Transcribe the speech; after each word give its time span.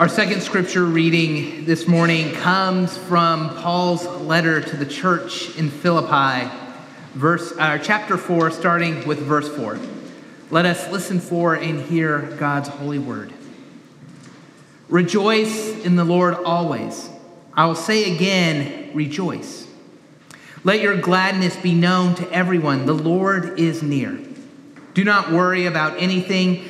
Our 0.00 0.08
second 0.08 0.40
scripture 0.40 0.86
reading 0.86 1.66
this 1.66 1.86
morning 1.86 2.32
comes 2.32 2.96
from 2.96 3.54
Paul's 3.56 4.06
letter 4.06 4.62
to 4.62 4.76
the 4.78 4.86
church 4.86 5.54
in 5.58 5.68
Philippi, 5.68 6.50
verse, 7.12 7.52
uh, 7.58 7.76
chapter 7.76 8.16
4, 8.16 8.50
starting 8.50 9.06
with 9.06 9.18
verse 9.18 9.46
4. 9.54 9.78
Let 10.50 10.64
us 10.64 10.90
listen 10.90 11.20
for 11.20 11.52
and 11.54 11.82
hear 11.82 12.20
God's 12.38 12.70
holy 12.70 12.98
word. 12.98 13.34
Rejoice 14.88 15.84
in 15.84 15.96
the 15.96 16.04
Lord 16.04 16.32
always. 16.32 17.10
I 17.52 17.66
will 17.66 17.74
say 17.74 18.14
again, 18.14 18.92
rejoice. 18.94 19.68
Let 20.64 20.80
your 20.80 20.96
gladness 20.96 21.56
be 21.56 21.74
known 21.74 22.14
to 22.14 22.32
everyone. 22.32 22.86
The 22.86 22.94
Lord 22.94 23.60
is 23.60 23.82
near. 23.82 24.18
Do 24.94 25.04
not 25.04 25.30
worry 25.30 25.66
about 25.66 26.00
anything 26.00 26.69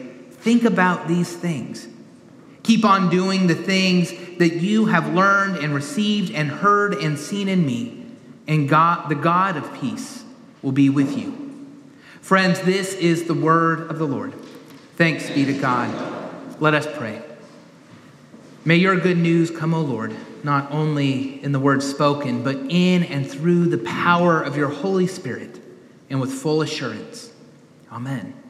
Think 0.41 0.63
about 0.63 1.07
these 1.07 1.31
things. 1.31 1.87
Keep 2.63 2.83
on 2.83 3.11
doing 3.11 3.45
the 3.45 3.55
things 3.55 4.11
that 4.39 4.55
you 4.55 4.87
have 4.87 5.13
learned 5.13 5.57
and 5.57 5.73
received 5.73 6.33
and 6.33 6.49
heard 6.49 6.95
and 6.95 7.17
seen 7.17 7.47
in 7.47 7.63
me, 7.63 8.07
and 8.47 8.67
God, 8.67 9.07
the 9.07 9.15
God 9.15 9.55
of 9.55 9.71
peace, 9.79 10.23
will 10.63 10.71
be 10.71 10.89
with 10.89 11.15
you. 11.15 11.37
Friends, 12.21 12.59
this 12.61 12.95
is 12.95 13.25
the 13.25 13.35
word 13.35 13.89
of 13.91 13.99
the 13.99 14.05
Lord. 14.05 14.33
Thanks 14.95 15.29
be 15.29 15.45
to 15.45 15.53
God. 15.53 15.89
Let 16.59 16.73
us 16.73 16.87
pray. 16.97 17.21
May 18.65 18.77
your 18.77 18.99
good 18.99 19.17
news 19.17 19.51
come, 19.51 19.75
O 19.75 19.81
Lord, 19.81 20.15
not 20.43 20.71
only 20.71 21.43
in 21.43 21.51
the 21.51 21.59
words 21.59 21.87
spoken, 21.87 22.43
but 22.43 22.55
in 22.55 23.03
and 23.03 23.29
through 23.29 23.67
the 23.67 23.79
power 23.79 24.41
of 24.41 24.57
your 24.57 24.69
Holy 24.69 25.07
Spirit 25.07 25.59
and 26.09 26.19
with 26.19 26.31
full 26.31 26.63
assurance. 26.63 27.31
Amen 27.91 28.40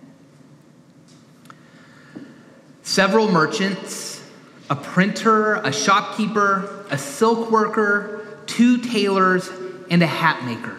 several 2.91 3.31
merchants, 3.31 4.21
a 4.69 4.75
printer, 4.75 5.55
a 5.55 5.71
shopkeeper, 5.71 6.85
a 6.91 6.97
silk 6.97 7.49
worker, 7.49 8.37
two 8.47 8.77
tailors, 8.79 9.49
and 9.89 10.03
a 10.03 10.07
hat 10.07 10.43
maker. 10.43 10.77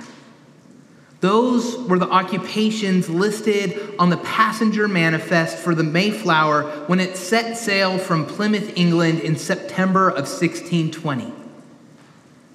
Those 1.20 1.78
were 1.88 1.98
the 1.98 2.10
occupations 2.10 3.08
listed 3.08 3.94
on 3.98 4.10
the 4.10 4.18
passenger 4.18 4.88
manifest 4.88 5.56
for 5.56 5.74
the 5.74 5.84
Mayflower 5.84 6.64
when 6.86 7.00
it 7.00 7.16
set 7.16 7.56
sail 7.56 7.96
from 7.96 8.26
Plymouth, 8.26 8.76
England 8.76 9.20
in 9.20 9.36
September 9.36 10.10
of 10.10 10.28
1620. 10.28 11.32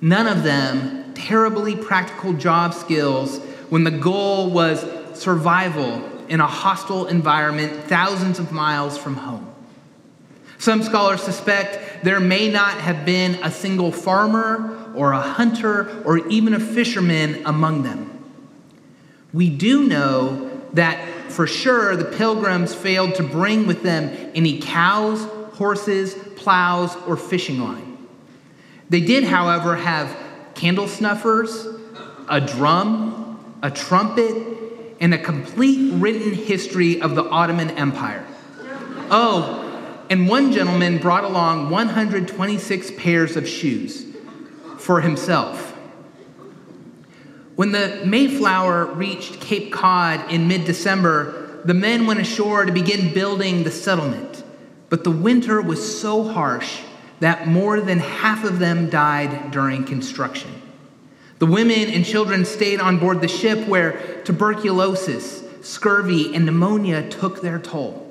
None 0.02 0.28
of 0.28 0.44
them 0.44 1.16
terribly 1.16 1.76
practical 1.76 2.34
job 2.34 2.76
skills 2.76 3.40
when 3.70 3.84
the 3.84 3.92
goal 3.92 4.52
was 4.52 4.86
survival 5.20 6.04
in 6.30 6.42
a 6.42 6.48
hostile 6.48 7.08
environment 7.08 7.86
thousands 7.86 8.38
of 8.38 8.52
miles 8.52 9.00
from 9.00 9.16
home. 9.16 9.47
Some 10.60 10.82
scholars 10.84 11.22
suspect 11.22 12.04
there 12.04 12.20
may 12.20 12.50
not 12.50 12.74
have 12.80 13.06
been 13.06 13.36
a 13.44 13.52
single 13.52 13.92
farmer 13.92 14.92
or 14.96 15.12
a 15.12 15.22
hunter 15.22 16.02
or 16.04 16.28
even 16.28 16.54
a 16.54 16.60
fisherman 16.60 17.46
among 17.46 17.84
them. 17.84 18.14
We 19.34 19.50
do 19.50 19.86
know 19.88 20.52
that 20.74 21.32
for 21.32 21.46
sure 21.46 21.96
the 21.96 22.06
pilgrims 22.06 22.74
failed 22.74 23.16
to 23.16 23.24
bring 23.24 23.68
with 23.68 23.84
them 23.84 24.32
any 24.34 24.60
cows, 24.60 25.24
horses, 25.54 26.16
plows, 26.36 26.96
or 27.08 27.18
fishing 27.18 27.60
line. 27.60 27.98
They 28.90 29.02
did, 29.02 29.24
however, 29.26 29.76
have 29.76 30.16
candle 30.56 30.88
snuffers, 30.88 31.68
a 32.30 32.42
drum, 32.42 33.58
a 33.62 33.70
trumpet, 33.70 34.36
and 35.00 35.14
a 35.14 35.18
complete 35.18 35.94
written 35.94 36.34
history 36.34 37.02
of 37.02 37.16
the 37.16 37.24
Ottoman 37.24 37.72
Empire. 37.72 38.26
Oh, 39.12 39.67
and 40.10 40.28
one 40.28 40.52
gentleman 40.52 40.98
brought 40.98 41.24
along 41.24 41.70
126 41.70 42.92
pairs 42.92 43.36
of 43.36 43.48
shoes 43.48 44.06
for 44.78 45.02
himself. 45.02 45.76
When 47.56 47.72
the 47.72 48.04
Mayflower 48.06 48.86
reached 48.86 49.42
Cape 49.42 49.72
Cod 49.72 50.32
in 50.32 50.48
mid 50.48 50.66
December, 50.66 51.62
the 51.66 51.74
men 51.74 52.06
went 52.06 52.20
ashore 52.20 52.66
to 52.66 52.72
begin 52.72 53.14
building 53.14 53.64
the 53.64 53.72
settlement. 53.72 54.44
But 54.90 55.04
the 55.04 55.12
winter 55.12 55.62
was 55.62 56.00
so 56.00 56.24
harsh 56.24 56.82
that 57.20 57.48
more 57.48 57.82
than 57.82 58.00
half 58.00 58.44
of 58.44 58.60
them 58.60 58.90
died 58.90 59.52
during 59.52 59.84
construction. 59.84 60.62
The 61.40 61.46
women 61.46 61.90
and 61.90 62.06
children 62.06 62.46
stayed 62.46 62.80
on 62.80 63.00
board 63.00 63.22
the 63.22 63.28
ship 63.28 63.68
where 63.68 64.22
tuberculosis, 64.24 65.44
scurvy, 65.62 66.34
and 66.34 66.46
pneumonia 66.46 67.10
took 67.10 67.42
their 67.42 67.60
toll. 67.60 68.07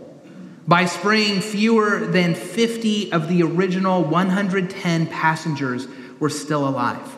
By 0.69 0.87
spring, 0.87 1.41
fewer 1.41 2.07
than 2.07 2.35
50 2.35 3.13
of 3.13 3.29
the 3.29 3.43
original 3.43 4.03
110 4.03 5.07
passengers 5.07 5.87
were 6.19 6.31
still 6.31 6.67
alive. 6.67 7.17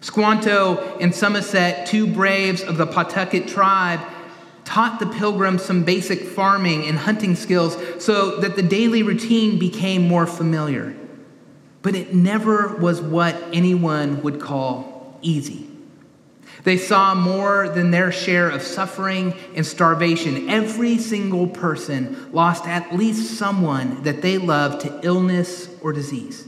Squanto 0.00 0.98
and 1.00 1.14
Samoset, 1.14 1.86
two 1.86 2.06
braves 2.06 2.62
of 2.62 2.76
the 2.76 2.86
Pawtucket 2.86 3.48
tribe, 3.48 4.00
taught 4.64 5.00
the 5.00 5.06
pilgrims 5.06 5.62
some 5.62 5.84
basic 5.84 6.20
farming 6.20 6.84
and 6.84 6.98
hunting 6.98 7.34
skills 7.34 7.78
so 7.98 8.40
that 8.40 8.56
the 8.56 8.62
daily 8.62 9.02
routine 9.02 9.58
became 9.58 10.06
more 10.06 10.26
familiar. 10.26 10.94
But 11.80 11.94
it 11.94 12.14
never 12.14 12.76
was 12.76 13.00
what 13.00 13.42
anyone 13.52 14.22
would 14.22 14.40
call 14.40 15.18
easy. 15.22 15.73
They 16.62 16.78
saw 16.78 17.14
more 17.14 17.68
than 17.68 17.90
their 17.90 18.12
share 18.12 18.48
of 18.48 18.62
suffering 18.62 19.34
and 19.54 19.66
starvation. 19.66 20.48
Every 20.48 20.98
single 20.98 21.48
person 21.48 22.32
lost 22.32 22.66
at 22.66 22.94
least 22.94 23.36
someone 23.36 24.02
that 24.04 24.22
they 24.22 24.38
loved 24.38 24.82
to 24.82 25.00
illness 25.02 25.68
or 25.82 25.92
disease. 25.92 26.46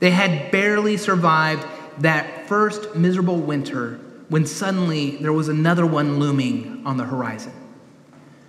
They 0.00 0.10
had 0.10 0.50
barely 0.50 0.96
survived 0.96 1.66
that 1.98 2.48
first 2.48 2.96
miserable 2.96 3.38
winter 3.38 4.00
when 4.28 4.46
suddenly 4.46 5.16
there 5.18 5.32
was 5.32 5.48
another 5.48 5.86
one 5.86 6.18
looming 6.18 6.82
on 6.84 6.96
the 6.96 7.04
horizon. 7.04 7.52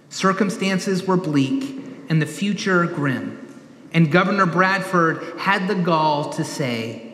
Circumstances 0.09 1.05
were 1.05 1.17
bleak 1.17 1.83
and 2.09 2.21
the 2.21 2.25
future 2.25 2.85
grim. 2.85 3.41
And 3.93 4.11
Governor 4.11 4.45
Bradford 4.45 5.23
had 5.37 5.67
the 5.67 5.75
gall 5.75 6.29
to 6.31 6.43
say, 6.43 7.04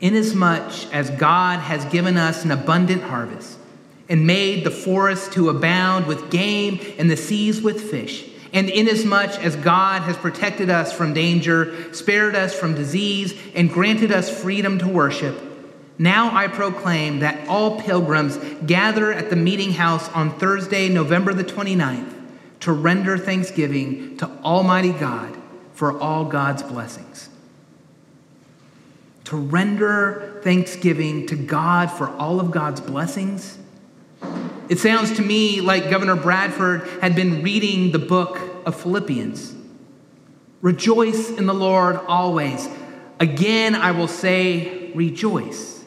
Inasmuch 0.00 0.92
as 0.92 1.10
God 1.10 1.58
has 1.60 1.84
given 1.86 2.16
us 2.16 2.44
an 2.44 2.50
abundant 2.50 3.02
harvest 3.02 3.58
and 4.08 4.26
made 4.26 4.64
the 4.64 4.70
forests 4.70 5.28
to 5.34 5.48
abound 5.48 6.06
with 6.06 6.30
game 6.30 6.80
and 6.98 7.10
the 7.10 7.16
seas 7.16 7.60
with 7.60 7.90
fish, 7.90 8.24
and 8.52 8.70
inasmuch 8.70 9.30
as 9.44 9.56
God 9.56 10.02
has 10.02 10.16
protected 10.16 10.70
us 10.70 10.92
from 10.92 11.12
danger, 11.12 11.92
spared 11.92 12.34
us 12.34 12.54
from 12.54 12.74
disease, 12.74 13.34
and 13.54 13.70
granted 13.70 14.10
us 14.10 14.30
freedom 14.30 14.78
to 14.78 14.88
worship, 14.88 15.38
now 15.98 16.34
I 16.34 16.46
proclaim 16.46 17.18
that 17.20 17.48
all 17.48 17.80
pilgrims 17.80 18.38
gather 18.64 19.12
at 19.12 19.30
the 19.30 19.36
meeting 19.36 19.72
house 19.72 20.08
on 20.10 20.38
Thursday, 20.38 20.88
November 20.88 21.34
the 21.34 21.42
29th, 21.42 22.14
to 22.60 22.72
render 22.72 23.18
thanksgiving 23.18 24.16
to 24.18 24.30
Almighty 24.44 24.92
God 24.92 25.36
for 25.72 26.00
all 26.00 26.24
God's 26.24 26.62
blessings 26.62 27.28
to 29.28 29.36
render 29.36 30.40
thanksgiving 30.42 31.26
to 31.26 31.36
God 31.36 31.90
for 31.90 32.08
all 32.16 32.40
of 32.40 32.50
God's 32.50 32.80
blessings. 32.80 33.58
It 34.70 34.78
sounds 34.78 35.14
to 35.16 35.22
me 35.22 35.60
like 35.60 35.90
Governor 35.90 36.16
Bradford 36.16 36.88
had 37.02 37.14
been 37.14 37.42
reading 37.42 37.92
the 37.92 37.98
book 37.98 38.40
of 38.64 38.74
Philippians. 38.80 39.54
Rejoice 40.62 41.28
in 41.28 41.44
the 41.44 41.52
Lord 41.52 41.96
always. 42.08 42.70
Again, 43.20 43.74
I 43.74 43.90
will 43.90 44.08
say, 44.08 44.92
rejoice. 44.94 45.84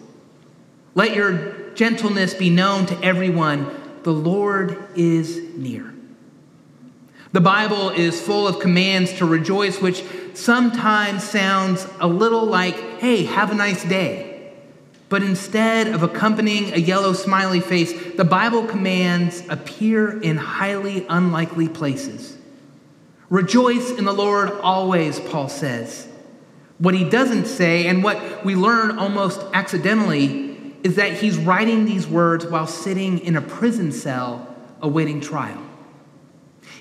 Let 0.94 1.16
your 1.16 1.72
gentleness 1.74 2.36
be 2.36 2.52
known 2.52 2.86
to 2.86 3.04
everyone. 3.04 3.72
The 4.04 4.14
Lord 4.14 4.88
is 4.96 5.42
near. 5.56 5.92
The 7.32 7.42
Bible 7.42 7.90
is 7.90 8.22
full 8.22 8.48
of 8.48 8.60
commands 8.60 9.14
to 9.14 9.26
rejoice, 9.26 9.82
which 9.82 10.04
sometimes 10.36 11.24
sounds 11.24 11.88
a 12.00 12.08
little 12.08 12.46
like, 12.46 12.91
hey, 13.02 13.24
have 13.24 13.50
a 13.52 13.56
nice 13.56 13.84
day. 13.84 14.54
But 15.10 15.24
instead 15.24 15.88
of 15.88 16.04
accompanying 16.04 16.72
a 16.72 16.78
yellow 16.78 17.14
smiley 17.14 17.60
face, 17.60 18.16
the 18.16 18.24
Bible 18.24 18.68
commands 18.68 19.44
appear 19.50 20.22
in 20.22 20.38
highly 20.38 21.08
unlikely 21.10 21.68
places. 21.68 22.38
Rejoice 23.32 23.90
in 23.90 24.06
the 24.06 24.14
Lord 24.14 24.52
always, 24.62 25.20
Paul 25.20 25.50
says. 25.50 26.08
What 26.78 26.94
he 26.94 27.10
doesn't 27.10 27.48
say, 27.48 27.88
and 27.88 28.04
what 28.04 28.46
we 28.46 28.54
learn 28.56 29.00
almost 29.00 29.42
accidentally, 29.52 30.76
is 30.84 30.98
that 30.98 31.14
he's 31.14 31.38
writing 31.38 31.86
these 31.86 32.06
words 32.06 32.46
while 32.46 32.68
sitting 32.68 33.18
in 33.18 33.36
a 33.36 33.42
prison 33.42 33.92
cell 33.92 34.56
awaiting 34.80 35.22
trial. 35.22 35.62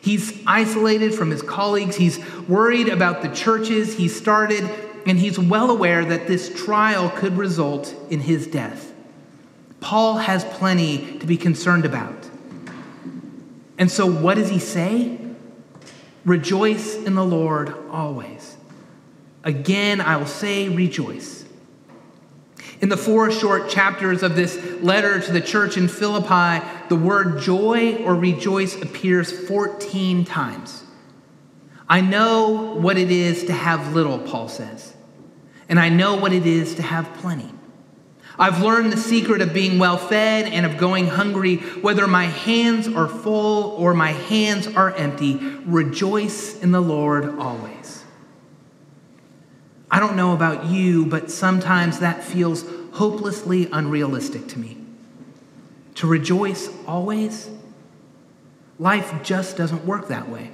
He's 0.02 0.38
isolated 0.46 1.14
from 1.14 1.30
his 1.30 1.40
colleagues. 1.40 1.96
He's 1.96 2.18
worried 2.46 2.88
about 2.90 3.22
the 3.22 3.28
churches 3.28 3.94
he 3.94 4.08
started, 4.08 4.68
and 5.06 5.18
he's 5.18 5.38
well 5.38 5.70
aware 5.70 6.04
that 6.04 6.26
this 6.26 6.52
trial 6.64 7.10
could 7.10 7.36
result 7.36 7.94
in 8.10 8.20
his 8.20 8.46
death. 8.46 8.92
Paul 9.80 10.18
has 10.18 10.44
plenty 10.44 11.18
to 11.18 11.26
be 11.26 11.36
concerned 11.36 11.84
about. 11.84 12.28
And 13.78 13.90
so, 13.90 14.04
what 14.06 14.34
does 14.34 14.50
he 14.50 14.58
say? 14.58 15.18
Rejoice 16.24 16.96
in 16.96 17.14
the 17.14 17.24
Lord 17.24 17.74
always. 17.90 18.56
Again, 19.42 20.02
I 20.02 20.18
will 20.18 20.26
say, 20.26 20.68
rejoice. 20.68 21.46
In 22.82 22.88
the 22.88 22.96
four 22.96 23.30
short 23.30 23.70
chapters 23.70 24.22
of 24.22 24.36
this 24.36 24.56
letter 24.82 25.20
to 25.20 25.32
the 25.32 25.40
church 25.40 25.76
in 25.76 25.88
Philippi, 25.88 26.64
the 26.88 26.96
word 26.96 27.40
joy 27.40 27.96
or 28.04 28.14
rejoice 28.14 28.80
appears 28.80 29.32
14 29.48 30.24
times. 30.24 30.84
I 31.90 32.00
know 32.02 32.76
what 32.76 32.96
it 32.96 33.10
is 33.10 33.46
to 33.46 33.52
have 33.52 33.94
little, 33.94 34.20
Paul 34.20 34.48
says, 34.48 34.94
and 35.68 35.80
I 35.80 35.88
know 35.88 36.14
what 36.14 36.32
it 36.32 36.46
is 36.46 36.76
to 36.76 36.82
have 36.82 37.12
plenty. 37.14 37.50
I've 38.38 38.62
learned 38.62 38.92
the 38.92 38.96
secret 38.96 39.42
of 39.42 39.52
being 39.52 39.80
well 39.80 39.98
fed 39.98 40.46
and 40.46 40.64
of 40.64 40.78
going 40.78 41.08
hungry, 41.08 41.56
whether 41.56 42.06
my 42.06 42.26
hands 42.26 42.86
are 42.86 43.08
full 43.08 43.72
or 43.72 43.92
my 43.92 44.12
hands 44.12 44.68
are 44.68 44.94
empty. 44.94 45.34
Rejoice 45.66 46.60
in 46.60 46.70
the 46.70 46.80
Lord 46.80 47.38
always. 47.40 48.04
I 49.90 49.98
don't 49.98 50.14
know 50.14 50.32
about 50.32 50.66
you, 50.66 51.06
but 51.06 51.28
sometimes 51.28 51.98
that 51.98 52.22
feels 52.22 52.64
hopelessly 52.92 53.68
unrealistic 53.72 54.46
to 54.48 54.60
me. 54.60 54.78
To 55.96 56.06
rejoice 56.06 56.70
always? 56.86 57.50
Life 58.78 59.12
just 59.24 59.56
doesn't 59.56 59.84
work 59.84 60.06
that 60.06 60.28
way. 60.28 60.52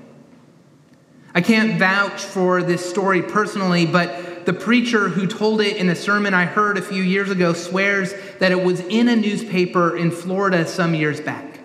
I 1.37 1.43
can't 1.43 1.79
vouch 1.79 2.23
for 2.23 2.62
this 2.62 2.88
story 2.88 3.21
personally, 3.21 3.85
but 3.85 4.47
the 4.47 4.55
preacher 4.55 5.11
who 5.11 5.27
told 5.27 5.61
it 5.61 5.77
in 5.77 5.91
a 5.91 5.94
sermon 5.94 6.33
I 6.33 6.47
heard 6.47 6.79
a 6.79 6.83
few 6.83 7.03
years 7.03 7.31
ago 7.31 7.53
swears 7.53 8.15
that 8.38 8.53
it 8.53 8.65
was 8.65 8.81
in 8.81 9.06
a 9.11 9.17
newspaper 9.17 9.94
in 9.94 10.11
Florida 10.11 10.67
some 10.67 10.94
years 10.94 11.21
back. 11.21 11.61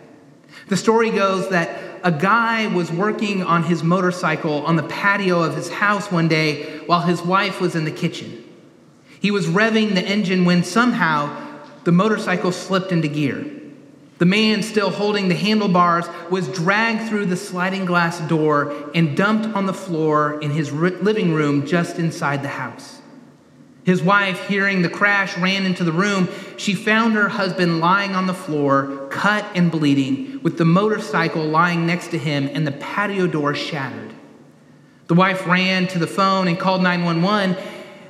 The 0.67 0.75
story 0.75 1.09
goes 1.09 1.47
that 1.51 1.81
a 2.03 2.11
guy 2.11 2.67
was 2.67 2.91
working 2.91 3.43
on 3.43 3.63
his 3.63 3.81
motorcycle 3.81 4.65
on 4.65 4.75
the 4.75 4.83
patio 4.83 5.41
of 5.41 5.55
his 5.55 5.69
house 5.69 6.11
one 6.11 6.27
day 6.27 6.79
while 6.79 7.03
his 7.03 7.21
wife 7.21 7.61
was 7.61 7.73
in 7.73 7.85
the 7.85 7.91
kitchen. 7.91 8.43
He 9.21 9.31
was 9.31 9.47
revving 9.47 9.95
the 9.95 10.03
engine 10.03 10.43
when 10.43 10.65
somehow 10.65 11.63
the 11.85 11.93
motorcycle 11.93 12.51
slipped 12.51 12.91
into 12.91 13.07
gear. 13.07 13.60
The 14.21 14.27
man, 14.27 14.61
still 14.61 14.91
holding 14.91 15.29
the 15.29 15.33
handlebars, 15.33 16.05
was 16.29 16.47
dragged 16.47 17.09
through 17.09 17.25
the 17.25 17.35
sliding 17.35 17.85
glass 17.85 18.19
door 18.27 18.71
and 18.93 19.17
dumped 19.17 19.55
on 19.55 19.65
the 19.65 19.73
floor 19.73 20.39
in 20.41 20.51
his 20.51 20.71
living 20.71 21.33
room 21.33 21.65
just 21.65 21.97
inside 21.97 22.43
the 22.43 22.49
house. 22.49 23.01
His 23.83 24.03
wife, 24.03 24.47
hearing 24.47 24.83
the 24.83 24.89
crash, 24.89 25.35
ran 25.39 25.65
into 25.65 25.83
the 25.83 25.91
room. 25.91 26.29
She 26.55 26.75
found 26.75 27.15
her 27.15 27.29
husband 27.29 27.79
lying 27.79 28.13
on 28.13 28.27
the 28.27 28.35
floor, 28.35 29.07
cut 29.09 29.43
and 29.55 29.71
bleeding, 29.71 30.39
with 30.43 30.59
the 30.59 30.65
motorcycle 30.65 31.43
lying 31.43 31.87
next 31.87 32.09
to 32.09 32.19
him 32.19 32.47
and 32.53 32.67
the 32.67 32.73
patio 32.73 33.25
door 33.25 33.55
shattered. 33.55 34.13
The 35.07 35.15
wife 35.15 35.47
ran 35.47 35.87
to 35.87 35.97
the 35.97 36.05
phone 36.05 36.47
and 36.47 36.59
called 36.59 36.83
911. 36.83 37.57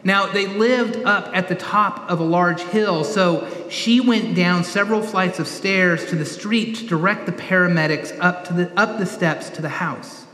Now, 0.04 0.26
they 0.26 0.48
lived 0.48 1.04
up 1.06 1.30
at 1.34 1.48
the 1.48 1.56
top 1.56 2.10
of 2.10 2.20
a 2.20 2.24
large 2.24 2.62
hill, 2.62 3.04
so 3.04 3.48
she 3.70 4.00
went 4.00 4.36
down 4.36 4.64
several 4.64 5.02
flights 5.02 5.38
of 5.38 5.48
stairs 5.48 6.06
to 6.08 6.16
the 6.16 6.26
street 6.26 6.78
to 6.78 6.88
direct 6.88 7.28
the 7.28 7.32
paramedics 7.32 8.18
up, 8.20 8.46
to 8.48 8.54
the, 8.54 8.80
up 8.80 8.98
the 8.98 9.06
steps 9.06 9.50
to 9.52 9.62
the 9.62 9.70
house. 9.70 10.26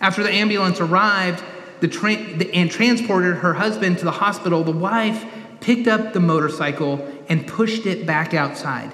After 0.00 0.22
the 0.22 0.30
ambulance 0.30 0.80
arrived, 0.80 1.44
the 1.80 1.88
tra- 1.88 2.16
the, 2.16 2.52
and 2.54 2.70
transported 2.70 3.36
her 3.36 3.54
husband 3.54 3.98
to 3.98 4.04
the 4.06 4.10
hospital, 4.10 4.64
the 4.64 4.72
wife 4.72 5.24
picked 5.60 5.86
up 5.86 6.14
the 6.14 6.20
motorcycle 6.20 7.06
and 7.28 7.46
pushed 7.46 7.84
it 7.84 8.06
back 8.06 8.32
outside. 8.32 8.90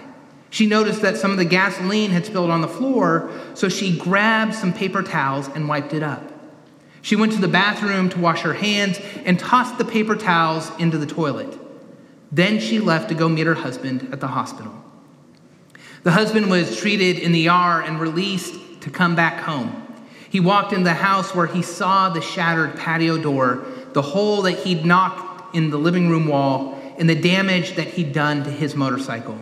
She 0.51 0.67
noticed 0.67 1.03
that 1.03 1.17
some 1.17 1.31
of 1.31 1.37
the 1.37 1.45
gasoline 1.45 2.11
had 2.11 2.27
spilled 2.27 2.51
on 2.51 2.61
the 2.61 2.69
floor, 2.69 3.31
so 3.55 3.69
she 3.69 3.97
grabbed 3.97 4.55
some 4.55 4.73
paper 4.73 5.03
towels 5.03 5.49
and 5.49 5.69
wiped 5.69 5.95
it 5.95 6.03
up. 6.03 6.30
She 7.03 7.17
went 7.17 7.33
to 7.33 7.41
the 7.41 7.49
bathroom 7.49 8.09
to 8.11 8.19
wash 8.19 8.43
her 8.43 8.55
hands 8.55 9.01
and 9.25 9.39
tossed 9.39 9.79
the 9.79 9.85
paper 9.85 10.17
towels 10.17 10.71
into 10.79 10.99
the 10.99 11.07
toilet. 11.07 11.59
Then 12.33 12.61
she 12.61 12.79
left 12.79 13.09
to 13.09 13.15
go 13.15 13.29
meet 13.29 13.47
her 13.47 13.55
husband 13.55 14.09
at 14.13 14.21
the 14.21 14.29
hospital. 14.29 14.73
The 16.03 16.13
husband 16.13 16.51
was 16.51 16.77
treated 16.77 17.19
in 17.19 17.33
the 17.33 17.49
ER 17.49 17.83
and 17.83 18.01
released 18.01 18.83
to 18.83 18.91
come 18.91 19.15
back 19.15 19.41
home. 19.41 19.87
He 20.31 20.41
walked 20.41 20.73
in 20.73 20.85
the 20.85 20.95
house 20.95 21.35
where 21.35 21.47
he 21.47 21.63
saw 21.63 22.09
the 22.09 22.21
shattered 22.21 22.77
patio 22.77 23.19
door, 23.19 23.67
the 23.93 24.03
hole 24.03 24.43
that 24.43 24.59
he'd 24.61 24.87
knocked 24.87 25.55
in 25.55 25.71
the 25.71 25.77
living 25.77 26.09
room 26.09 26.29
wall, 26.29 26.81
and 26.99 27.09
the 27.09 27.15
damage 27.15 27.75
that 27.75 27.89
he'd 27.89 28.13
done 28.13 28.45
to 28.45 28.51
his 28.51 28.77
motorcycle. 28.77 29.39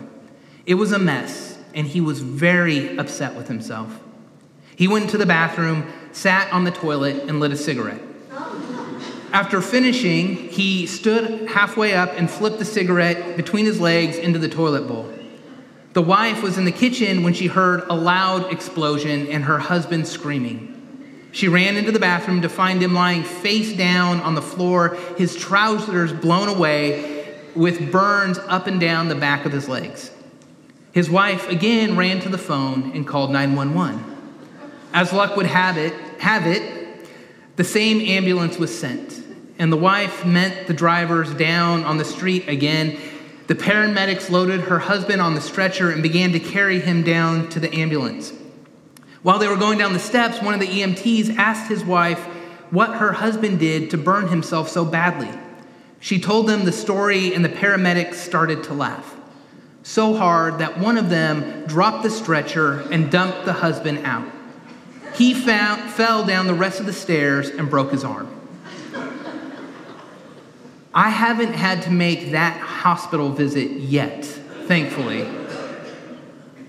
It 0.64 0.74
was 0.74 0.92
a 0.92 0.98
mess, 0.98 1.58
and 1.74 1.86
he 1.86 2.00
was 2.00 2.20
very 2.20 2.96
upset 2.96 3.34
with 3.34 3.48
himself. 3.48 4.00
He 4.74 4.88
went 4.88 5.04
into 5.04 5.18
the 5.18 5.26
bathroom, 5.26 5.86
sat 6.18 6.52
on 6.52 6.64
the 6.64 6.70
toilet, 6.72 7.28
and 7.28 7.38
lit 7.38 7.52
a 7.52 7.56
cigarette. 7.56 8.02
After 9.32 9.60
finishing, 9.60 10.34
he 10.34 10.86
stood 10.86 11.48
halfway 11.48 11.94
up 11.94 12.10
and 12.16 12.28
flipped 12.28 12.58
the 12.58 12.64
cigarette 12.64 13.36
between 13.36 13.66
his 13.66 13.78
legs 13.78 14.16
into 14.16 14.38
the 14.38 14.48
toilet 14.48 14.88
bowl. 14.88 15.12
The 15.92 16.02
wife 16.02 16.42
was 16.42 16.58
in 16.58 16.64
the 16.64 16.72
kitchen 16.72 17.22
when 17.22 17.34
she 17.34 17.46
heard 17.46 17.84
a 17.88 17.94
loud 17.94 18.52
explosion 18.52 19.28
and 19.28 19.44
her 19.44 19.58
husband 19.58 20.08
screaming. 20.08 20.74
She 21.30 21.46
ran 21.46 21.76
into 21.76 21.92
the 21.92 22.00
bathroom 22.00 22.42
to 22.42 22.48
find 22.48 22.82
him 22.82 22.94
lying 22.94 23.22
face 23.22 23.76
down 23.76 24.20
on 24.20 24.34
the 24.34 24.42
floor, 24.42 24.96
his 25.16 25.36
trousers 25.36 26.12
blown 26.12 26.48
away, 26.48 27.36
with 27.54 27.92
burns 27.92 28.38
up 28.38 28.66
and 28.66 28.80
down 28.80 29.08
the 29.08 29.14
back 29.14 29.44
of 29.44 29.52
his 29.52 29.68
legs. 29.68 30.10
His 30.92 31.08
wife 31.08 31.48
again 31.48 31.96
ran 31.96 32.20
to 32.20 32.28
the 32.28 32.38
phone 32.38 32.92
and 32.92 33.06
called 33.06 33.30
911. 33.30 34.16
As 34.92 35.12
luck 35.12 35.36
would 35.36 35.46
have 35.46 35.76
it, 35.76 35.94
have 36.18 36.46
it, 36.46 36.78
the 37.56 37.64
same 37.64 38.00
ambulance 38.00 38.58
was 38.58 38.76
sent, 38.76 39.20
and 39.58 39.72
the 39.72 39.76
wife 39.76 40.24
met 40.24 40.66
the 40.66 40.74
drivers 40.74 41.34
down 41.34 41.84
on 41.84 41.96
the 41.96 42.04
street 42.04 42.48
again. 42.48 42.98
The 43.48 43.54
paramedics 43.54 44.30
loaded 44.30 44.60
her 44.62 44.78
husband 44.78 45.20
on 45.20 45.34
the 45.34 45.40
stretcher 45.40 45.90
and 45.90 46.02
began 46.02 46.32
to 46.32 46.40
carry 46.40 46.80
him 46.80 47.02
down 47.02 47.48
to 47.48 47.60
the 47.60 47.72
ambulance. 47.74 48.32
While 49.22 49.38
they 49.38 49.48
were 49.48 49.56
going 49.56 49.78
down 49.78 49.92
the 49.92 49.98
steps, 49.98 50.40
one 50.40 50.54
of 50.54 50.60
the 50.60 50.66
EMTs 50.66 51.36
asked 51.36 51.68
his 51.68 51.84
wife 51.84 52.20
what 52.70 52.96
her 52.96 53.12
husband 53.12 53.58
did 53.58 53.90
to 53.90 53.98
burn 53.98 54.28
himself 54.28 54.68
so 54.68 54.84
badly. 54.84 55.30
She 56.00 56.20
told 56.20 56.46
them 56.46 56.64
the 56.64 56.72
story, 56.72 57.34
and 57.34 57.44
the 57.44 57.48
paramedics 57.48 58.14
started 58.14 58.62
to 58.64 58.74
laugh. 58.74 59.16
So 59.82 60.14
hard 60.14 60.58
that 60.58 60.78
one 60.78 60.96
of 60.96 61.10
them 61.10 61.66
dropped 61.66 62.04
the 62.04 62.10
stretcher 62.10 62.82
and 62.92 63.10
dumped 63.10 63.46
the 63.46 63.54
husband 63.54 64.00
out. 64.04 64.28
He 65.18 65.34
found, 65.34 65.90
fell 65.90 66.24
down 66.24 66.46
the 66.46 66.54
rest 66.54 66.78
of 66.78 66.86
the 66.86 66.92
stairs 66.92 67.48
and 67.48 67.68
broke 67.68 67.90
his 67.90 68.04
arm. 68.04 68.32
I 70.94 71.10
haven't 71.10 71.54
had 71.54 71.82
to 71.82 71.90
make 71.90 72.30
that 72.30 72.60
hospital 72.60 73.30
visit 73.30 73.72
yet, 73.72 74.24
thankfully. 74.24 75.28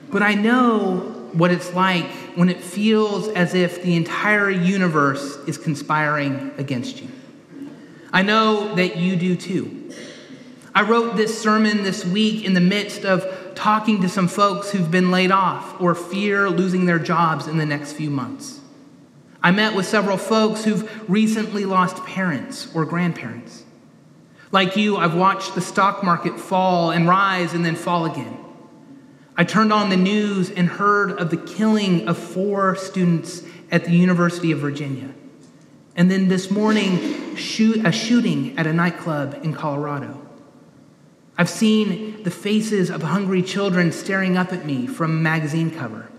But 0.09 0.23
I 0.23 0.33
know 0.33 1.29
what 1.33 1.51
it's 1.51 1.75
like 1.75 2.09
when 2.33 2.49
it 2.49 2.59
feels 2.59 3.27
as 3.27 3.53
if 3.53 3.83
the 3.83 3.95
entire 3.95 4.49
universe 4.49 5.37
is 5.47 5.59
conspiring 5.59 6.51
against 6.57 7.03
you. 7.03 7.09
I 8.11 8.23
know 8.23 8.73
that 8.73 8.97
you 8.97 9.15
do 9.15 9.35
too. 9.35 9.93
I 10.73 10.81
wrote 10.81 11.15
this 11.15 11.39
sermon 11.39 11.83
this 11.83 12.03
week 12.03 12.45
in 12.45 12.55
the 12.55 12.61
midst 12.61 13.05
of 13.05 13.25
talking 13.59 14.01
to 14.01 14.07
some 14.07 14.29
folks 14.29 14.71
who've 14.71 14.89
been 14.89 15.11
laid 15.11 15.31
off 15.31 15.79
or 15.81 15.93
fear 15.93 16.49
losing 16.49 16.85
their 16.85 16.97
jobs 16.97 17.45
in 17.45 17.57
the 17.57 17.65
next 17.65 17.91
few 17.91 18.09
months. 18.09 18.61
I 19.43 19.51
met 19.51 19.75
with 19.75 19.85
several 19.85 20.15
folks 20.15 20.63
who've 20.63 21.09
recently 21.09 21.65
lost 21.65 21.97
parents 22.05 22.73
or 22.73 22.85
grandparents. 22.85 23.65
Like 24.53 24.77
you, 24.77 24.95
I've 24.95 25.13
watched 25.13 25.55
the 25.55 25.61
stock 25.61 26.05
market 26.05 26.39
fall 26.39 26.91
and 26.91 27.05
rise 27.05 27.53
and 27.53 27.65
then 27.65 27.75
fall 27.75 28.05
again. 28.05 28.37
I 29.35 29.43
turned 29.43 29.73
on 29.73 29.89
the 29.89 29.97
news 29.97 30.49
and 30.49 30.69
heard 30.69 31.11
of 31.11 31.29
the 31.29 31.37
killing 31.37 32.07
of 32.07 32.17
four 32.17 32.77
students 32.77 33.43
at 33.71 33.83
the 33.83 33.91
University 33.91 34.53
of 34.53 34.59
Virginia. 34.59 35.13
And 35.97 36.09
then 36.09 36.29
this 36.29 36.49
morning, 36.49 37.35
shoot, 37.35 37.85
a 37.85 37.91
shooting 37.91 38.57
at 38.57 38.65
a 38.65 38.71
nightclub 38.71 39.41
in 39.43 39.53
Colorado. 39.53 40.28
I've 41.39 41.49
seen 41.49 42.21
the 42.23 42.31
faces 42.31 42.89
of 42.89 43.01
hungry 43.01 43.41
children 43.41 43.93
staring 43.93 44.35
up 44.35 44.51
at 44.51 44.65
me 44.65 44.87
from 44.87 45.23
magazine 45.23 45.71
cover. 45.71 46.09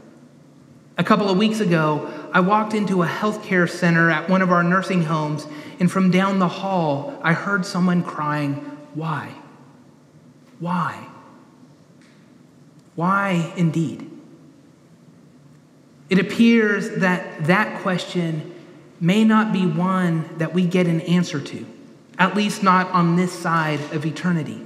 A 0.97 1.05
couple 1.05 1.29
of 1.29 1.37
weeks 1.37 1.61
ago, 1.61 2.11
I 2.33 2.41
walked 2.41 2.73
into 2.73 3.03
a 3.03 3.07
healthcare 3.07 3.69
center 3.69 4.09
at 4.11 4.31
one 4.31 4.41
of 4.41 4.51
our 4.51 4.63
nursing 4.63 5.03
homes, 5.03 5.47
and 5.79 5.93
from 5.93 6.11
down 6.11 6.39
the 6.39 6.49
hall, 6.49 7.21
I 7.23 7.35
heard 7.35 7.67
someone 7.67 8.03
crying, 8.03 8.55
Why? 8.95 9.35
Why? 10.59 11.07
Why 12.95 13.53
indeed? 13.59 14.11
It 16.09 16.19
appears 16.19 16.93
that 17.01 17.45
that 17.45 17.83
question 17.83 18.55
may 19.01 19.25
not 19.25 19.53
be 19.53 19.67
one 19.67 20.31
that 20.39 20.55
we 20.55 20.65
get 20.65 20.87
an 20.87 21.03
answer 21.03 21.41
to, 21.41 21.67
at 22.19 22.35
least 22.35 22.63
not 22.63 22.91
on 22.93 23.17
this 23.17 23.39
side 23.39 23.81
of 23.93 24.07
eternity. 24.07 24.65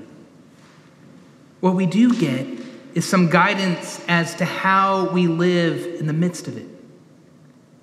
What 1.64 1.76
we 1.76 1.86
do 1.86 2.12
get 2.12 2.46
is 2.92 3.06
some 3.06 3.30
guidance 3.30 4.04
as 4.06 4.34
to 4.34 4.44
how 4.44 5.08
we 5.08 5.26
live 5.26 5.98
in 5.98 6.06
the 6.06 6.12
midst 6.12 6.46
of 6.46 6.58
it. 6.58 6.66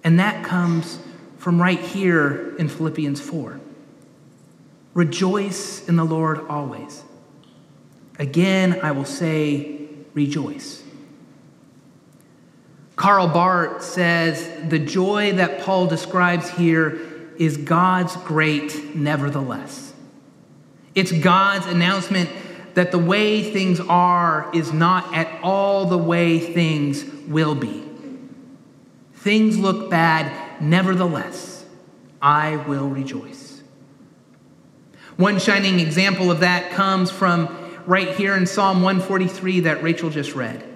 And 0.03 0.19
that 0.19 0.45
comes 0.45 0.99
from 1.39 1.59
right 1.59 1.79
here 1.79 2.55
in 2.57 2.69
Philippians 2.69 3.19
4. 3.19 3.59
Rejoice 4.93 5.89
in 5.89 5.95
the 5.95 6.03
Lord 6.03 6.45
always. 6.47 7.03
Again, 8.19 8.79
I 8.83 8.91
will 8.91 9.03
say, 9.03 9.87
rejoice. 10.13 10.83
Karl 12.97 13.29
Barth 13.29 13.83
says 13.83 14.47
the 14.69 14.77
joy 14.77 15.31
that 15.37 15.61
Paul 15.61 15.87
describes 15.87 16.51
here 16.51 17.01
is 17.39 17.57
God's 17.57 18.15
great 18.17 18.95
nevertheless. 18.95 19.91
It's 20.93 21.11
God's 21.11 21.65
announcement 21.65 22.29
that 22.73 22.91
the 22.91 22.99
way 22.99 23.51
things 23.51 23.79
are 23.79 24.49
is 24.53 24.71
not 24.71 25.13
at 25.13 25.41
all 25.43 25.85
the 25.85 25.97
way 25.97 26.39
things 26.39 27.03
will 27.27 27.55
be. 27.55 27.83
Things 29.15 29.57
look 29.57 29.89
bad, 29.89 30.61
nevertheless, 30.61 31.65
I 32.21 32.55
will 32.55 32.87
rejoice. 32.87 33.61
One 35.17 35.37
shining 35.39 35.79
example 35.79 36.31
of 36.31 36.39
that 36.39 36.71
comes 36.71 37.11
from 37.11 37.47
right 37.85 38.09
here 38.15 38.35
in 38.35 38.47
Psalm 38.47 38.81
143 38.81 39.61
that 39.61 39.83
Rachel 39.83 40.09
just 40.09 40.33
read. 40.33 40.67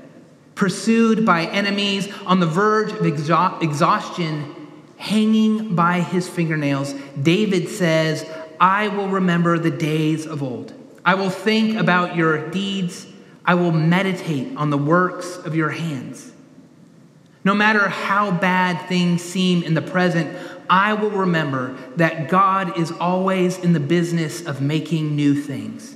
Pursued 0.54 1.26
by 1.26 1.46
enemies, 1.46 2.08
on 2.26 2.40
the 2.40 2.46
verge 2.46 2.92
of 2.92 3.06
exhaustion, 3.06 4.56
hanging 4.98 5.76
by 5.76 6.02
his 6.02 6.30
fingernails, 6.30 6.94
David 7.22 7.70
says, 7.70 8.30
I 8.60 8.88
will 8.90 9.10
remember 9.10 9.58
the 9.58 9.72
days 9.72 10.26
of 10.26 10.44
old. 10.44 10.74
I 11.06 11.14
will 11.14 11.30
think 11.30 11.78
about 11.78 12.16
your 12.16 12.50
deeds. 12.50 13.06
I 13.46 13.54
will 13.54 13.72
meditate 13.72 14.58
on 14.58 14.72
the 14.72 14.78
works 14.78 15.38
of 15.38 15.56
your 15.56 15.70
hands. 15.70 16.32
No 17.44 17.54
matter 17.54 17.88
how 17.88 18.32
bad 18.32 18.90
things 18.90 19.22
seem 19.22 19.62
in 19.62 19.76
the 19.76 19.82
present, 19.84 20.36
I 20.68 20.94
will 20.94 21.12
remember 21.12 21.78
that 21.96 22.28
God 22.28 22.80
is 22.80 22.92
always 22.92 23.60
in 23.60 23.74
the 23.74 23.80
business 23.80 24.44
of 24.44 24.62
making 24.62 25.16
new 25.16 25.40
things. 25.40 25.96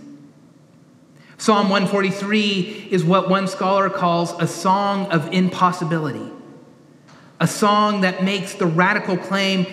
Psalm 1.40 1.70
143 1.70 2.90
is 2.92 3.04
what 3.04 3.30
one 3.30 3.48
scholar 3.48 3.90
calls 3.90 4.34
a 4.40 4.46
song 4.46 5.08
of 5.08 5.34
impossibility, 5.34 6.32
a 7.40 7.48
song 7.48 8.02
that 8.02 8.24
makes 8.24 8.54
the 8.54 8.68
radical 8.68 9.18
claim 9.18 9.66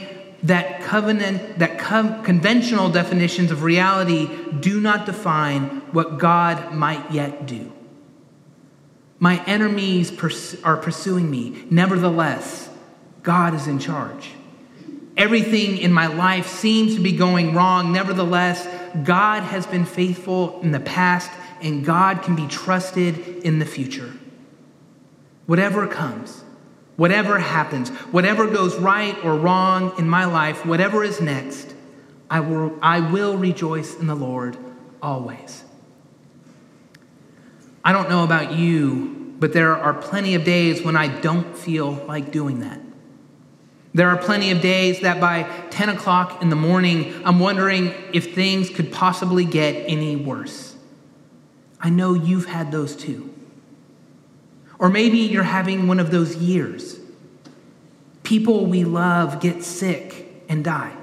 that 0.43 0.83
covenant 0.83 1.59
that 1.59 1.79
co- 1.79 2.21
conventional 2.23 2.91
definitions 2.91 3.51
of 3.51 3.63
reality 3.63 4.29
do 4.61 4.81
not 4.81 5.07
define 5.07 5.83
what 5.93 6.19
God 6.19 6.73
might 6.73 7.11
yet 7.11 7.47
do. 7.47 7.73
My 9.19 9.43
enemies 9.47 10.11
pers- 10.11 10.63
are 10.63 10.77
pursuing 10.77 11.31
me. 11.31 11.65
Nevertheless, 11.71 12.69
God 13.23 13.55
is 13.55 13.67
in 13.67 13.79
charge. 13.79 14.31
Everything 15.17 15.79
in 15.79 15.93
my 15.93 16.07
life 16.07 16.47
seems 16.47 16.95
to 16.95 17.01
be 17.01 17.13
going 17.13 17.55
wrong. 17.55 17.93
Nevertheless, 17.93 18.69
God 19.03 19.43
has 19.43 19.67
been 19.67 19.87
faithful 19.87 20.61
in 20.61 20.73
the 20.73 20.81
past, 20.81 21.31
and 21.63 21.85
God 21.85 22.23
can 22.23 22.37
be 22.37 22.47
trusted 22.47 23.19
in 23.43 23.59
the 23.59 23.65
future. 23.65 24.13
Whatever 25.47 25.87
comes, 25.87 26.45
Whatever 26.97 27.39
happens, 27.39 27.91
whatever 28.11 28.47
goes 28.47 28.77
right 28.77 29.17
or 29.23 29.37
wrong 29.37 29.93
in 29.99 30.09
my 30.09 30.25
life, 30.25 30.65
whatever 30.65 31.05
is 31.05 31.21
next, 31.21 31.75
I 32.31 32.41
will, 32.41 32.77
I 32.83 33.01
will 33.01 33.37
rejoice 33.37 33.97
in 33.99 34.07
the 34.07 34.15
Lord 34.15 34.57
always. 35.03 35.63
I 37.85 37.93
don't 37.93 38.09
know 38.09 38.25
about 38.25 38.53
you, 38.53 39.35
but 39.39 39.53
there 39.53 39.77
are 39.77 39.95
plenty 39.95 40.35
of 40.35 40.45
days 40.45 40.83
when 40.83 40.97
I 40.97 41.09
don't 41.09 41.57
feel 41.57 41.93
like 42.07 42.33
doing 42.33 42.61
that. 42.61 42.81
There 43.95 44.11
are 44.11 44.17
plenty 44.17 44.51
of 44.51 44.61
days 44.61 45.01
that 45.01 45.21
by 45.21 45.45
10 45.71 45.91
o'clock 45.91 46.43
in 46.43 46.51
the 46.51 46.57
morning, 46.57 47.15
I'm 47.25 47.39
wondering 47.39 47.95
if 48.13 48.35
things 48.35 48.69
could 48.69 48.93
possibly 48.93 49.45
get 49.45 49.73
any 49.87 50.17
worse. 50.17 50.77
I 51.81 51.91
know 51.91 52.13
you've 52.13 52.47
had 52.47 52.73
those 52.73 52.97
too. 52.97 53.33
Or 54.79 54.89
maybe 54.89 55.19
you're 55.19 55.43
having 55.43 55.89
one 55.89 56.01
of 56.01 56.11
those 56.11 56.37
years. 56.37 56.99
People 58.23 58.67
we 58.67 58.85
love 58.85 59.41
get 59.41 59.63
sick 59.63 60.43
and 60.49 60.65
die. 60.65 60.95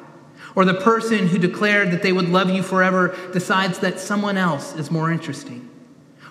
Or 0.55 0.65
the 0.65 0.73
person 0.75 1.27
who 1.27 1.39
declared 1.39 1.91
that 1.91 2.03
they 2.03 2.11
would 2.11 2.29
love 2.29 2.49
you 2.49 2.61
forever 2.61 3.17
decides 3.33 3.79
that 3.79 3.99
someone 3.99 4.37
else 4.37 4.75
is 4.75 4.91
more 4.91 5.11
interesting. 5.11 5.69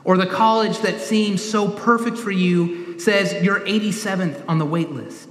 Or 0.05 0.17
the 0.17 0.27
college 0.27 0.79
that 0.79 1.01
seems 1.01 1.43
so 1.43 1.69
perfect 1.69 2.19
for 2.19 2.31
you 2.31 2.99
says 2.99 3.43
you're 3.43 3.61
87th 3.61 4.45
on 4.49 4.59
the 4.59 4.67
wait 4.67 4.91
list. 4.91 5.31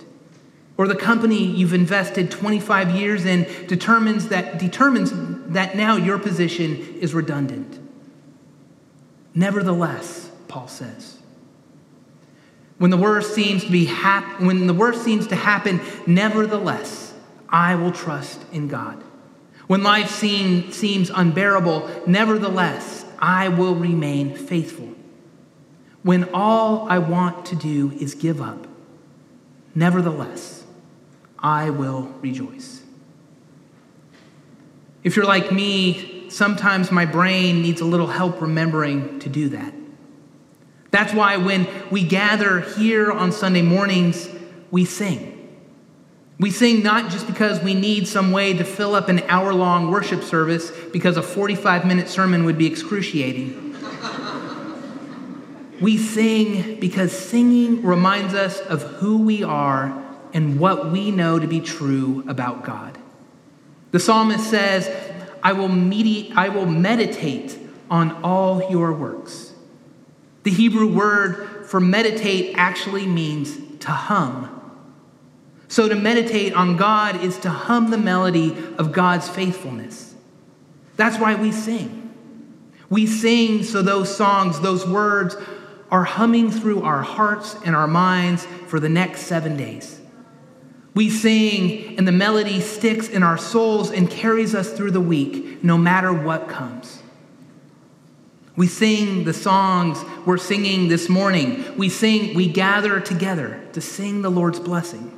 Or 0.77 0.87
the 0.87 0.95
company 0.95 1.45
you've 1.45 1.73
invested 1.73 2.31
25 2.31 2.91
years 2.91 3.25
in 3.25 3.43
determines 3.67 4.29
that, 4.29 4.57
determines 4.57 5.11
that 5.53 5.75
now 5.75 5.95
your 5.95 6.17
position 6.17 6.77
is 6.99 7.13
redundant. 7.13 7.79
Nevertheless, 9.33 10.31
Paul 10.47 10.67
says, 10.67 11.20
when 12.81 12.89
the 12.89 12.97
worst 12.97 13.35
seems 13.35 13.63
to 13.63 13.69
be 13.69 13.85
hap- 13.85 14.41
when 14.41 14.65
the 14.65 14.73
worst 14.73 15.03
seems 15.03 15.27
to 15.27 15.35
happen, 15.35 15.79
nevertheless, 16.07 17.13
I 17.47 17.75
will 17.75 17.91
trust 17.91 18.43
in 18.51 18.67
God. 18.67 19.03
When 19.67 19.83
life 19.83 20.09
seem, 20.09 20.71
seems 20.71 21.11
unbearable, 21.11 21.87
nevertheless, 22.07 23.05
I 23.19 23.49
will 23.49 23.75
remain 23.75 24.33
faithful. 24.33 24.89
When 26.01 26.27
all 26.33 26.89
I 26.89 26.97
want 26.97 27.45
to 27.47 27.55
do 27.55 27.91
is 27.99 28.15
give 28.15 28.41
up, 28.41 28.65
nevertheless, 29.75 30.63
I 31.37 31.69
will 31.69 32.11
rejoice. 32.21 32.81
If 35.03 35.15
you're 35.15 35.25
like 35.25 35.51
me, 35.51 36.31
sometimes 36.31 36.91
my 36.91 37.05
brain 37.05 37.61
needs 37.61 37.79
a 37.79 37.85
little 37.85 38.07
help 38.07 38.41
remembering 38.41 39.19
to 39.19 39.29
do 39.29 39.49
that. 39.49 39.71
That's 40.91 41.13
why 41.13 41.37
when 41.37 41.67
we 41.89 42.03
gather 42.03 42.59
here 42.59 43.11
on 43.11 43.31
Sunday 43.31 43.61
mornings, 43.61 44.29
we 44.69 44.85
sing. 44.85 45.37
We 46.37 46.51
sing 46.51 46.83
not 46.83 47.11
just 47.11 47.27
because 47.27 47.61
we 47.61 47.73
need 47.73 48.07
some 48.07 48.31
way 48.31 48.53
to 48.53 48.63
fill 48.63 48.95
up 48.95 49.09
an 49.09 49.19
hour 49.27 49.53
long 49.53 49.91
worship 49.91 50.23
service 50.23 50.71
because 50.91 51.15
a 51.15 51.21
45 51.21 51.85
minute 51.85 52.09
sermon 52.09 52.45
would 52.45 52.57
be 52.57 52.65
excruciating. 52.65 53.75
we 55.81 55.97
sing 55.97 56.79
because 56.79 57.11
singing 57.11 57.83
reminds 57.83 58.33
us 58.33 58.59
of 58.59 58.81
who 58.81 59.19
we 59.19 59.43
are 59.43 59.97
and 60.33 60.59
what 60.59 60.91
we 60.91 61.11
know 61.11 61.39
to 61.39 61.47
be 61.47 61.59
true 61.59 62.23
about 62.27 62.63
God. 62.63 62.97
The 63.91 63.99
psalmist 63.99 64.49
says, 64.49 64.89
I 65.43 65.53
will, 65.53 65.67
medi- 65.67 66.33
I 66.35 66.49
will 66.49 66.65
meditate 66.65 67.57
on 67.89 68.23
all 68.23 68.69
your 68.71 68.93
works. 68.93 69.50
The 70.43 70.51
Hebrew 70.51 70.87
word 70.87 71.65
for 71.67 71.79
meditate 71.79 72.55
actually 72.57 73.05
means 73.05 73.57
to 73.81 73.91
hum. 73.91 74.57
So 75.67 75.87
to 75.87 75.95
meditate 75.95 76.53
on 76.53 76.75
God 76.77 77.23
is 77.23 77.37
to 77.39 77.49
hum 77.49 77.91
the 77.91 77.97
melody 77.97 78.57
of 78.77 78.91
God's 78.91 79.29
faithfulness. 79.29 80.15
That's 80.97 81.17
why 81.17 81.35
we 81.35 81.51
sing. 81.51 82.13
We 82.89 83.07
sing 83.07 83.63
so 83.63 83.81
those 83.81 84.13
songs, 84.13 84.59
those 84.59 84.85
words, 84.85 85.37
are 85.89 86.03
humming 86.03 86.51
through 86.51 86.83
our 86.83 87.01
hearts 87.01 87.55
and 87.65 87.75
our 87.75 87.87
minds 87.87 88.45
for 88.67 88.79
the 88.79 88.89
next 88.89 89.21
seven 89.21 89.55
days. 89.55 89.99
We 90.93 91.09
sing, 91.09 91.97
and 91.97 92.05
the 92.05 92.11
melody 92.11 92.59
sticks 92.59 93.07
in 93.07 93.23
our 93.23 93.37
souls 93.37 93.91
and 93.91 94.09
carries 94.09 94.53
us 94.53 94.73
through 94.73 94.91
the 94.91 95.01
week, 95.01 95.63
no 95.63 95.77
matter 95.77 96.11
what 96.11 96.49
comes. 96.49 97.00
We 98.61 98.67
sing 98.67 99.23
the 99.23 99.33
songs 99.33 99.97
we're 100.23 100.37
singing 100.37 100.87
this 100.87 101.09
morning. 101.09 101.75
We 101.77 101.89
sing, 101.89 102.35
we 102.35 102.47
gather 102.47 102.99
together 102.99 103.59
to 103.73 103.81
sing 103.81 104.21
the 104.21 104.29
Lord's 104.29 104.59
blessing. 104.59 105.17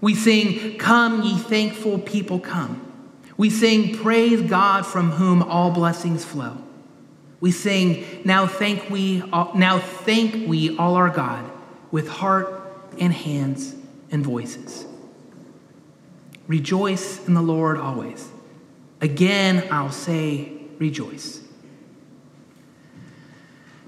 We 0.00 0.14
sing, 0.14 0.78
Come, 0.78 1.22
ye 1.24 1.36
thankful 1.36 1.98
people, 1.98 2.38
come. 2.38 2.92
We 3.36 3.50
sing, 3.50 3.96
Praise 3.96 4.48
God 4.48 4.86
from 4.86 5.10
whom 5.10 5.42
all 5.42 5.72
blessings 5.72 6.24
flow. 6.24 6.56
We 7.40 7.50
sing, 7.50 8.22
Now 8.24 8.46
thank 8.46 8.88
we, 8.88 9.22
all, 9.32 9.52
now 9.56 9.80
thank 9.80 10.46
we 10.46 10.78
all 10.78 10.94
our 10.94 11.10
God 11.10 11.50
with 11.90 12.06
heart 12.06 12.62
and 12.96 13.12
hands 13.12 13.74
and 14.12 14.24
voices. 14.24 14.86
Rejoice 16.46 17.26
in 17.26 17.34
the 17.34 17.42
Lord 17.42 17.76
always. 17.76 18.28
Again, 19.00 19.66
I'll 19.72 19.90
say, 19.90 20.52
rejoice. 20.78 21.43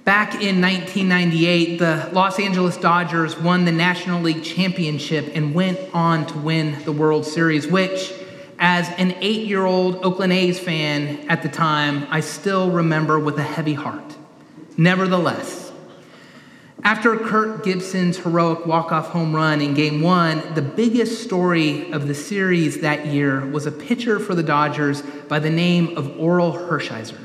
Back 0.07 0.35
in 0.35 0.61
1998, 0.61 1.79
the 1.81 2.09
Los 2.13 2.39
Angeles 2.39 2.77
Dodgers 2.77 3.37
won 3.37 3.65
the 3.65 3.73
National 3.73 4.23
League 4.23 4.45
Championship 4.45 5.33
and 5.35 5.53
went 5.53 5.81
on 5.93 6.27
to 6.27 6.39
win 6.39 6.81
the 6.85 6.93
World 6.93 7.27
Series, 7.27 7.67
which, 7.67 8.13
as 8.61 8.89
an 8.99 9.17
eight 9.21 9.49
year 9.49 9.65
old 9.65 9.97
Oakland 10.05 10.33
A's 10.33 10.61
fan 10.61 11.29
at 11.29 11.43
the 11.43 11.49
time, 11.49 12.07
I 12.09 12.21
still 12.21 12.71
remember 12.71 13.19
with 13.19 13.37
a 13.37 13.43
heavy 13.43 13.75
heart. 13.75 14.15
Nevertheless, 14.77 15.73
after 16.85 17.17
Kirk 17.17 17.65
Gibson's 17.65 18.19
heroic 18.19 18.65
walk-off 18.65 19.09
home 19.09 19.35
run 19.35 19.61
in 19.61 19.75
game 19.75 20.03
one, 20.03 20.55
the 20.55 20.63
biggest 20.63 21.25
story 21.25 21.91
of 21.91 22.07
the 22.07 22.15
series 22.15 22.81
that 22.83 23.07
year 23.07 23.45
was 23.45 23.67
a 23.67 23.73
pitcher 23.73 24.21
for 24.21 24.37
the 24.37 24.45
Dodgers 24.45 25.03
by 25.03 25.41
the 25.41 25.51
name 25.51 25.99
of 25.99 26.07
Orel 26.17 26.53
Hershiser. 26.69 27.19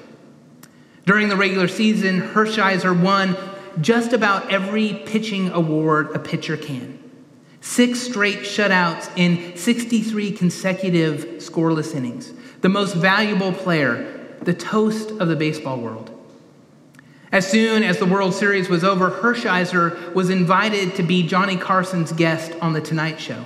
During 1.06 1.30
the 1.30 1.36
regular 1.36 1.68
season, 1.68 2.22
Hershiser 2.22 3.00
won 3.00 3.36
just 3.80 4.14
about 4.14 4.52
every 4.52 5.02
pitching 5.06 5.50
award 5.52 6.16
a 6.16 6.20
pitcher 6.20 6.58
can. 6.58 7.00
Six 7.62 8.00
straight 8.00 8.40
shutouts 8.40 9.10
in 9.16 9.56
63 9.56 10.32
consecutive 10.32 11.26
scoreless 11.38 11.96
innings. 11.96 12.34
The 12.62 12.70
most 12.70 12.96
valuable 12.96 13.54
player, 13.54 14.36
the 14.42 14.54
toast 14.54 15.12
of 15.12 15.28
the 15.28 15.36
baseball 15.36 15.80
world. 15.80 16.10
As 17.32 17.48
soon 17.48 17.84
as 17.84 17.98
the 17.98 18.06
World 18.06 18.34
Series 18.34 18.68
was 18.68 18.84
over, 18.84 19.10
Hershiser 19.10 20.14
was 20.14 20.30
invited 20.30 20.96
to 20.96 21.04
be 21.04 21.24
Johnny 21.24 21.56
Carson's 21.56 22.12
guest 22.12 22.52
on 22.62 22.74
The 22.74 22.82
Tonight 22.82 23.22
Show. 23.22 23.46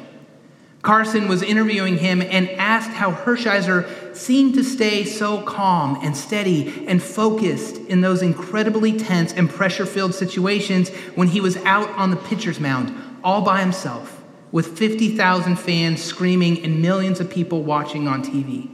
Carson 0.82 1.28
was 1.28 1.44
interviewing 1.44 1.98
him 1.98 2.22
and 2.22 2.50
asked 2.52 2.92
how 2.92 3.12
Hershiser 3.12 4.05
seemed 4.16 4.54
to 4.56 4.64
stay 4.64 5.04
so 5.04 5.42
calm 5.42 6.00
and 6.02 6.16
steady 6.16 6.86
and 6.88 7.02
focused 7.02 7.78
in 7.78 8.02
those 8.02 8.22
incredibly 8.22 8.98
tense 8.98 9.34
and 9.34 9.50
pressure 9.50 9.86
filled 9.86 10.14
situations 10.14 10.90
when 11.16 11.28
he 11.28 11.42
was 11.42 11.58
out 11.58 11.90
on 11.92 12.12
the 12.12 12.18
pitcher's 12.18 12.60
mound 12.60 12.96
all 13.24 13.42
by 13.42 13.60
himself 13.60 14.24
with 14.52 14.78
50,000 14.78 15.58
fans 15.58 16.02
screaming 16.02 16.64
and 16.64 16.82
millions 16.82 17.20
of 17.20 17.30
people 17.30 17.64
watching 17.64 18.08
on 18.08 18.24
TV. 18.24 18.72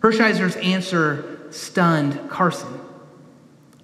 Hershiser's 0.00 0.56
answer 0.56 1.50
stunned 1.50 2.28
Carson. 2.28 2.80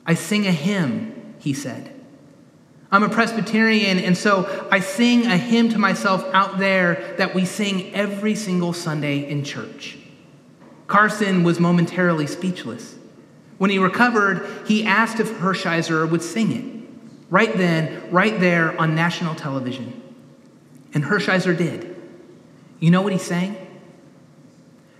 I 0.04 0.14
sing 0.14 0.46
a 0.46 0.52
hymn, 0.52 1.36
he 1.38 1.54
said. 1.54 1.94
I'm 2.92 3.04
a 3.04 3.08
Presbyterian, 3.08 4.00
and 4.00 4.18
so 4.18 4.68
I 4.70 4.80
sing 4.80 5.26
a 5.26 5.36
hymn 5.36 5.68
to 5.70 5.78
myself 5.78 6.24
out 6.34 6.58
there 6.58 7.14
that 7.18 7.34
we 7.34 7.44
sing 7.44 7.94
every 7.94 8.34
single 8.34 8.72
Sunday 8.72 9.30
in 9.30 9.44
church. 9.44 9.96
Carson 10.90 11.44
was 11.44 11.60
momentarily 11.60 12.26
speechless. 12.26 12.96
When 13.58 13.70
he 13.70 13.78
recovered, 13.78 14.66
he 14.66 14.84
asked 14.84 15.20
if 15.20 15.30
Hershiser 15.38 16.10
would 16.10 16.20
sing 16.20 16.50
it, 16.50 16.90
right 17.30 17.56
then, 17.56 18.10
right 18.10 18.40
there 18.40 18.76
on 18.78 18.96
national 18.96 19.36
television. 19.36 20.02
And 20.92 21.04
Hershiser 21.04 21.56
did. 21.56 21.96
You 22.80 22.90
know 22.90 23.02
what 23.02 23.12
he 23.12 23.18
sang? 23.18 23.56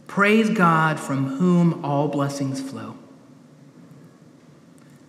Praise 0.06 0.48
God 0.50 1.00
from 1.00 1.38
whom 1.38 1.84
all 1.84 2.06
blessings 2.06 2.60
flow. 2.60 2.96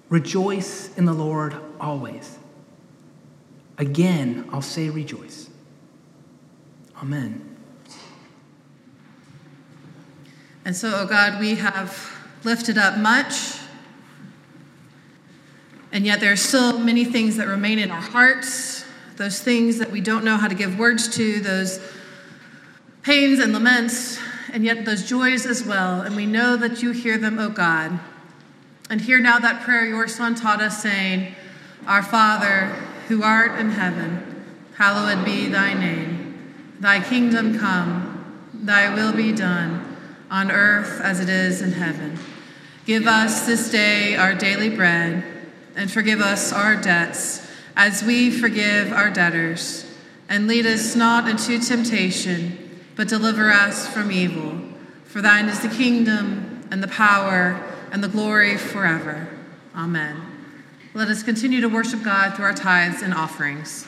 Rejoice 0.10 0.98
in 0.98 1.06
the 1.06 1.14
Lord 1.14 1.56
always. 1.80 2.40
Again, 3.78 4.50
I'll 4.52 4.64
say 4.64 4.90
rejoice. 4.90 5.48
Amen. 6.98 7.51
And 10.64 10.76
so, 10.76 10.92
oh 10.94 11.06
God, 11.08 11.40
we 11.40 11.56
have 11.56 12.12
lifted 12.44 12.78
up 12.78 12.98
much, 12.98 13.58
and 15.92 16.06
yet 16.06 16.20
there 16.20 16.32
are 16.32 16.38
still 16.38 16.78
many 16.78 17.04
things 17.04 17.38
that 17.38 17.48
remain 17.48 17.80
in 17.80 17.90
our 17.90 18.02
hearts, 18.02 18.86
those 19.18 19.40
things 19.40 19.80
that 19.80 19.92
we 19.92 20.02
don't 20.02 20.24
know 20.24 20.38
how 20.38 20.48
to 20.48 20.56
give 20.56 20.78
words 20.78 21.08
to, 21.16 21.40
those 21.40 21.80
pains 23.02 23.40
and 23.40 23.54
laments, 23.54 24.20
and 24.54 24.64
yet 24.64 24.86
those 24.86 25.08
joys 25.08 25.46
as 25.46 25.64
well. 25.64 26.02
And 26.02 26.16
we 26.16 26.26
know 26.26 26.56
that 26.58 26.84
you 26.84 26.92
hear 26.92 27.18
them, 27.18 27.40
oh 27.40 27.50
God. 27.50 28.00
And 28.90 29.02
hear 29.02 29.20
now 29.20 29.40
that 29.40 29.64
prayer 29.64 29.86
your 29.86 30.08
Son 30.08 30.36
taught 30.36 30.62
us, 30.62 30.82
saying, 30.82 31.34
Our 31.88 32.04
Father, 32.04 32.68
who 33.08 33.24
art 33.24 33.60
in 33.60 33.72
heaven, 33.72 34.46
hallowed 34.78 35.26
be 35.26 35.48
thy 35.48 35.74
name. 35.74 36.76
Thy 36.80 37.00
kingdom 37.00 37.58
come, 37.58 38.50
thy 38.54 38.94
will 38.94 39.14
be 39.14 39.32
done, 39.32 39.91
on 40.32 40.50
earth 40.50 41.02
as 41.02 41.20
it 41.20 41.30
is 41.30 41.62
in 41.62 41.74
heaven. 41.74 42.18
Give 42.86 43.06
us 43.06 43.46
this 43.46 43.70
day 43.70 44.16
our 44.16 44.34
daily 44.34 44.70
bread, 44.70 45.24
and 45.76 45.92
forgive 45.92 46.22
us 46.22 46.52
our 46.52 46.76
debts 46.76 47.48
as 47.76 48.04
we 48.04 48.32
forgive 48.32 48.92
our 48.92 49.12
debtors. 49.12 49.86
And 50.30 50.48
lead 50.48 50.66
us 50.66 50.96
not 50.96 51.28
into 51.28 51.60
temptation, 51.60 52.80
but 52.96 53.10
deliver 53.10 53.52
us 53.52 53.86
from 53.86 54.12
evil. 54.12 54.60
For 55.04 55.22
thine 55.22 55.50
is 55.50 55.60
the 55.60 55.68
kingdom, 55.68 56.66
and 56.72 56.82
the 56.82 56.88
power, 56.88 57.62
and 57.92 58.02
the 58.02 58.08
glory 58.08 58.58
forever. 58.58 59.28
Amen. 59.76 60.16
Let 60.94 61.10
us 61.10 61.24
continue 61.24 61.60
to 61.60 61.68
worship 61.68 62.04
God 62.04 62.36
through 62.36 62.46
our 62.46 62.54
tithes 62.54 63.02
and 63.02 63.14
offerings. 63.14 63.86